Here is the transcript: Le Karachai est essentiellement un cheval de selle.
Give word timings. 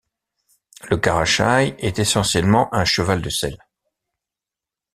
Le 0.89 0.97
Karachai 0.97 1.75
est 1.77 1.99
essentiellement 1.99 2.73
un 2.73 2.85
cheval 2.85 3.21
de 3.21 3.29
selle. 3.29 3.63